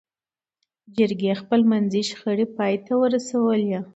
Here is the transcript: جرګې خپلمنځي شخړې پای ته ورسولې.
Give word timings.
جرګې 0.97 1.33
خپلمنځي 1.41 2.01
شخړې 2.09 2.45
پای 2.55 2.75
ته 2.85 2.93
ورسولې. 3.01 3.79